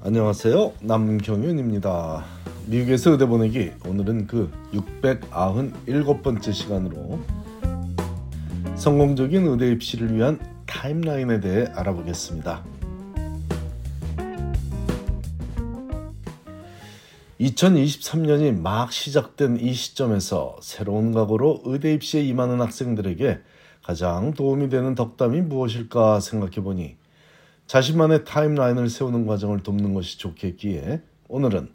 [0.00, 0.74] 안녕하세요.
[0.80, 2.24] 남경윤입니다.
[2.66, 7.18] 미국에서 의대 보내기 오늘은 그 697번째 시간으로
[8.76, 12.62] 성공적인 의대 입시를 위한 타임라인에 대해 알아보겠습니다.
[17.40, 23.40] 2023년이 막 시작된 이 시점에서 새로운 각오로 의대 입시에 임하는 학생들에게
[23.82, 26.97] 가장 도움이 되는 덕담이 무엇일까 생각해 보니
[27.68, 31.68] 자신만의 timeline을 세우는 과정을 돕는 것이 좋겠기에 오늘은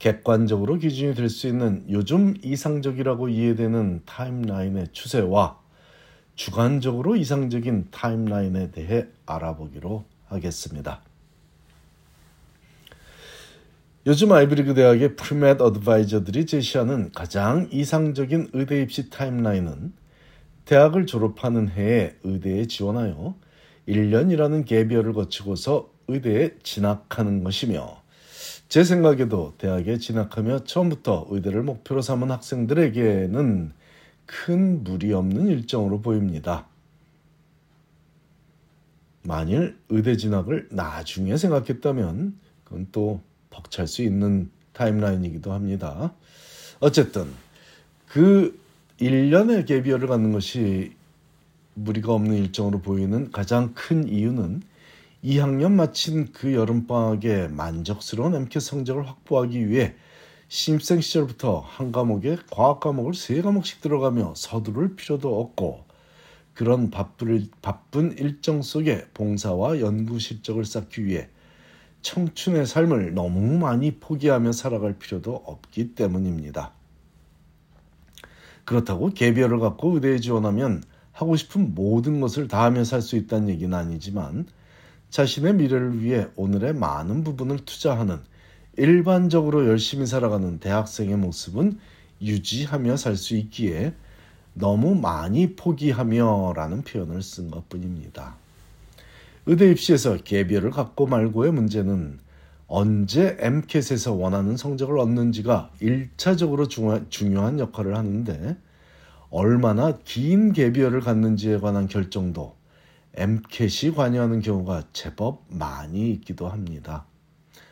[0.00, 5.60] 객관적으로 기준이 될 수 있는 요즘 이상적이라고 이해되는 timeline의 추세와
[6.34, 11.02] 주관적으로 이상적인 timeline에 대해 알아보기로 하겠습니다.
[14.06, 19.92] 요즘 아이비리그 대학의 premed advisor들이 제시하는 가장 이상적인 의대 입시 timeline은
[20.64, 23.36] 대학을 졸업하는 해에 의대에 지원하여
[23.88, 28.02] 1년이라는 개비어를 거치고서 의대에 진학하는 것이며
[28.68, 33.72] 제 생각에도 대학에 진학하며 처음부터 의대를 목표로 삼은 학생들에게는
[34.26, 36.66] 큰 무리 없는 일정으로 보입니다.
[39.22, 46.12] 만일 의대 진학을 나중에 생각했다면 그건 또 벅찰 수 있는 타임라인이기도 합니다.
[46.80, 47.26] 어쨌든
[48.06, 48.58] 그
[49.00, 50.92] 1년의 개비어를 갖는 것이
[51.78, 54.62] 무리가 없는 일정으로 보이는 가장 큰 이유는
[55.24, 59.94] 2학년 마친 그 여름방학에 만족스러운 MCAT 성적을 확보하기 위해
[60.48, 65.84] 신입생 시절부터 한 과목에 과학 과목을 세 과목씩 들어가며 서두를 필요도 없고
[66.54, 71.28] 그런 바쁜, 바쁜 일정 속에 봉사와 연구 실적을 쌓기 위해
[72.02, 76.72] 청춘의 삶을 너무 많이 포기하며 살아갈 필요도 없기 때문입니다.
[78.64, 80.82] 그렇다고 개별을 갖고 의대에 지원하면
[81.18, 84.46] 하고 싶은 모든 것을 다 하며 살 수 있다는 얘기는 아니지만
[85.10, 88.18] 자신의 미래를 위해 오늘의 많은 부분을 투자하는
[88.76, 91.78] 일반적으로 열심히 살아가는 대학생의 모습은
[92.22, 93.94] 유지하며 살 수 있기에
[94.54, 98.36] 너무 많이 포기하며 라는 표현을 쓴 것 뿐입니다.
[99.46, 102.20] 의대 입시에서 개별을 갖고 말고의 문제는
[102.68, 108.56] 언제 MCAT에서 원하는 성적을 얻는지가 1차적으로 중요한 역할을 하는데
[109.30, 112.56] 얼마나 긴 개별을 갖는지에 관한 결정도
[113.14, 117.04] MCAT이 관여하는 경우가 제법 많이 있기도 합니다.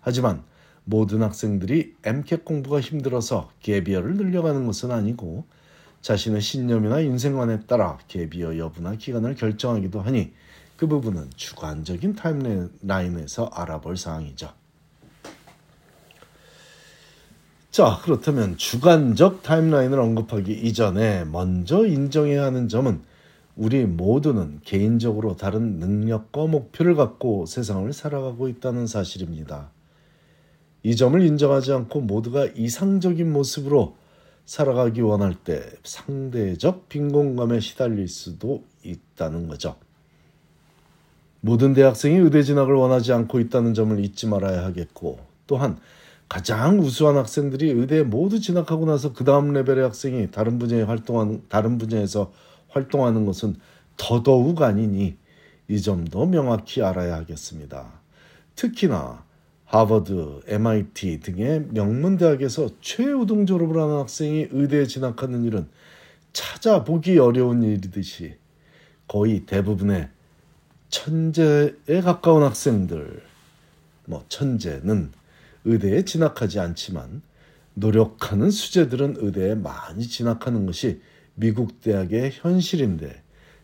[0.00, 0.44] 하지만
[0.84, 5.44] 모든 학생들이 MCAT 공부가 힘들어서 개비어를 늘려가는 것은 아니고
[6.02, 10.32] 자신의 신념이나 인생관에 따라 개비어 여부나 기간을 결정하기도 하니
[10.76, 14.59] 그 부분은 주관적인 타임라인에서 알아볼 사항이죠.
[17.70, 23.00] 자, 그렇다면 주관적 타임라인을 언급하기 이전에 먼저 인정해야 하는 점은
[23.54, 29.70] 우리 모두는 개인적으로 다른 능력과 목표를 갖고 세상을 살아가고 있다는 사실입니다.
[30.82, 33.96] 이 점을 인정하지 않고 모두가 이상적인 모습으로
[34.46, 39.76] 살아가기 원할 때 상대적 빈곤감에 시달릴 수도 있다는 거죠.
[41.40, 45.78] 모든 대학생이 의대 진학을 원하지 않고 있다는 점을 잊지 말아야 하겠고 또한
[46.30, 51.76] 가장 우수한 학생들이 의대에 모두 진학하고 나서 그 다음 레벨의 학생이 다른 분야에 활동하는 다른
[51.76, 52.32] 분야에서
[52.68, 53.56] 활동하는 것은
[53.96, 55.16] 더더욱 아니니
[55.66, 57.90] 이 점도 명확히 알아야 하겠습니다.
[58.54, 59.24] 특히나
[59.64, 65.66] 하버드, MIT 등의 명문 대학에서 최우등 졸업을 하는 학생이 의대에 진학하는 일은
[66.32, 68.36] 찾아보기 어려운 일이듯이
[69.08, 70.08] 거의 대부분의
[70.90, 73.20] 천재에 가까운 학생들,
[74.04, 75.18] 뭐 천재는
[75.64, 77.22] 의대에 진학하지 않지만
[77.74, 81.00] 노력하는 수재들은 의대에 많이 진학하는 것이
[81.34, 83.22] 미국 대학의 현실인데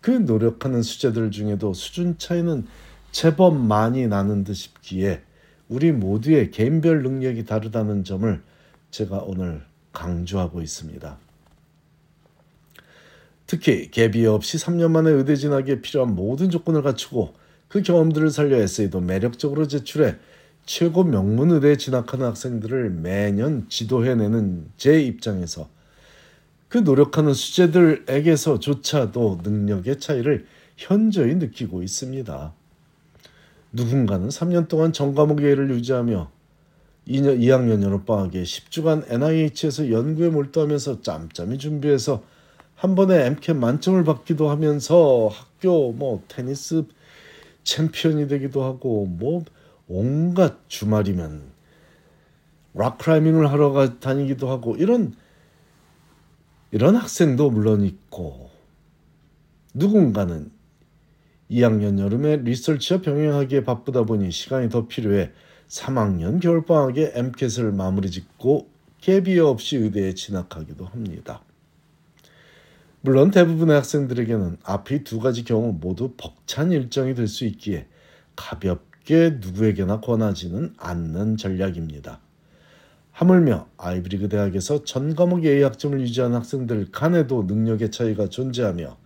[0.00, 2.66] 그 노력하는 수재들 중에도 수준 차이는
[3.10, 5.22] 제법 많이 나는 듯 싶기에
[5.68, 8.42] 우리 모두의 개인별 능력이 다르다는 점을
[8.90, 11.18] 제가 오늘 강조하고 있습니다.
[13.46, 17.34] 특히 개비 없이 3년 만에 의대 진학에 필요한 모든 조건을 갖추고
[17.68, 20.16] 그 경험들을 살려 에세이도 매력적으로 제출해
[20.68, 25.66] 최고 명문 의대에 진학하는 학생들을 매년 지도해내는 제 입장에서
[26.68, 30.44] 그 노력하는 수재들에게서조차도 능력의 차이를
[30.76, 32.52] 현저히 느끼고 있습니다.
[33.72, 36.30] 누군가는 3년 동안 전과목 예를 유지하며
[37.08, 42.22] 2년, 2학년 여름방학에 10주간 NIH에서 연구에 몰두하면서 짬짬이 준비해서
[42.74, 46.84] 한 번에 MCAT 만점을 받기도 하면서 학교 뭐 테니스
[47.64, 49.44] 챔피언이 되기도 하고 뭐
[49.88, 51.42] 온갖 주말이면
[52.74, 55.14] 락 클라이밍을 하러 가 다니기도 하고 이런
[56.70, 58.50] 이런 학생도 물론 있고
[59.74, 60.50] 누군가는
[61.50, 65.32] 2학년 여름에 리서치와 병행하기에 바쁘다 보니 시간이 더 필요해
[65.68, 68.68] 3학년 겨울방학에 MCAT을 마무리 짓고
[69.00, 71.42] 개비어 없이 의대에 진학하기도 합니다.
[73.00, 77.86] 물론 대부분의 학생들에게는 앞이 두 가지 경우 모두 벅찬 일정이 될 수 있기에
[78.36, 82.20] 가볍 게 누구에게나 권하지는 않는 전략입니다.
[83.12, 88.98] 하물며 아이브리그 대학에서 전 과목 A 학점을 유지한 학생들 간에도 능력의 차이가 존재하며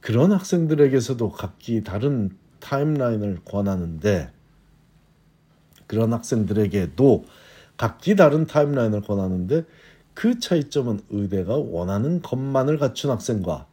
[0.00, 4.32] 그런 학생들에게서도 각기 다른 타임라인을 권하는데
[5.86, 7.24] 그런 학생들에게도
[7.76, 9.64] 각기 다른 타임라인을 권하는데
[10.14, 13.68] 그 차이점은 의대가 원하는 것만을 갖춘 학생과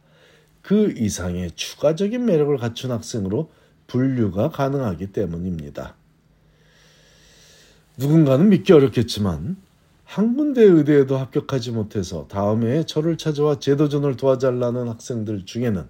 [0.62, 3.50] 그 이상의 추가적인 매력을 갖춘 학생으로
[3.86, 5.94] 분류가 가능하기 때문입니다.
[7.96, 9.56] 누군가는 믿기 어렵겠지만
[10.04, 15.88] 한 군데 의대에도 합격하지 못해서 다음 해에 저를 찾아와 제도전을 도와달라는 학생들 중에는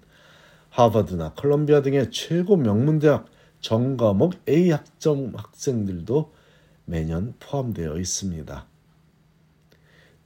[0.71, 3.27] 하버드나 컬럼비아 등의 최고 명문대학
[3.61, 6.33] 전과목 A 학점 학생들도
[6.85, 8.67] 매년 포함되어 있습니다.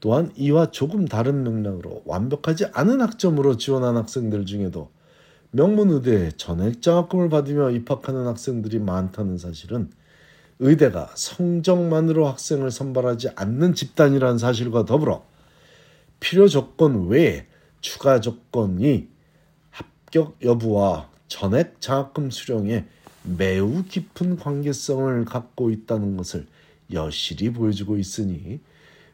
[0.00, 4.90] 또한 이와 조금 다른 맥락으로 완벽하지 않은 학점으로 지원한 학생들 중에도
[5.52, 9.91] 명문의대에 전액 장학금을 받으며 입학하는 학생들이 많다는 사실은
[10.58, 15.25] 의대가 성적만으로 학생을 선발하지 않는 집단이라는 사실과 더불어
[16.20, 17.47] 필요 조건 외에
[17.81, 19.08] 추가 조건이
[19.70, 22.85] 합격 여부와 전액 장학금 수령에
[23.23, 26.47] 매우 깊은 관계성을 갖고 있다는 것을
[26.93, 28.61] 여실히 보여주고 있으니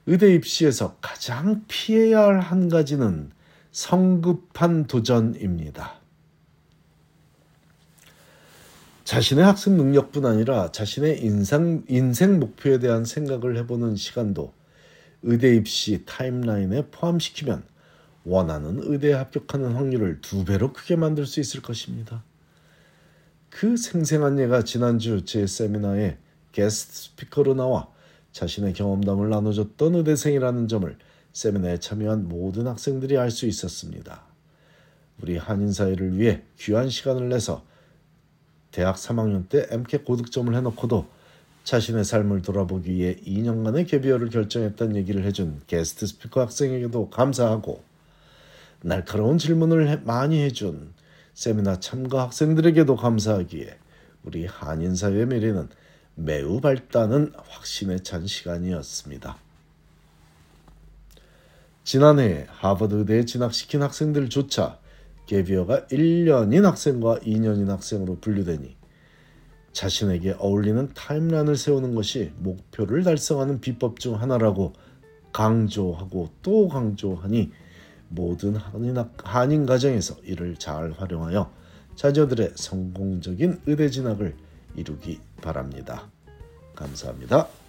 [0.07, 3.31] 의대 입시에서 가장 피해야 할 한 가지는
[3.73, 6.06] 성급한 도전입니다.
[9.07, 14.53] 자신의 학습 능력뿐 아니라 자신의 인생, 인생 목표에 대한 생각을 해보는 시간도
[15.23, 17.63] 의대 입시 타임라인에 포함시키면
[18.25, 22.25] 원하는 의대에 합격하는 확률을 두 배로 크게 만들 수 있을 것입니다.
[23.49, 26.19] 그 생생한 예가 지난주 제 세미나에
[26.51, 27.89] 게스트 스피커로 나와
[28.33, 30.99] 자신의 경험담을 나눠줬던 의대생이라는 점을
[31.33, 34.23] 세미나에 참여한 모든 학생들이 알 수 있었습니다.
[35.23, 37.65] 우리 한인 사회를 위해 귀한 시간을 내서
[38.77, 41.07] 대학 3학년 때 MCAT 고득점을 해놓고도
[41.65, 47.83] 자신의 삶을 돌아보기 위해 2년간의 개비어를 결정했다는 얘기를 해준 게스트 스피커 학생에게도 감사하고
[48.83, 50.93] 날카로운 질문을 많이 해준
[51.33, 53.79] 세미나 참가 학생들에게도 감사하기에
[54.25, 55.71] 우리 한인 사회의 미래는
[56.15, 59.39] 매우 밝다는 확신에 찬 시간이었습니다.
[61.83, 64.79] 지난해 하버드 의대에 진학시킨 학생들조차
[65.27, 68.77] 게비어가 1년인 학생과 2년인 학생으로 분류되니
[69.73, 74.73] 자신에게 어울리는 타임라인을 세우는 것이 목표를 달성하는 비법 중 하나라고
[75.33, 77.53] 강조하고 또 강조하니
[78.09, 81.53] 모든 한인, 한인 가정에서 이를 잘 활용하여
[81.95, 84.35] 자녀들의 성공적인 의대 진학을
[84.77, 86.09] 이루기 바랍니다.
[86.75, 87.66] 감사합니다.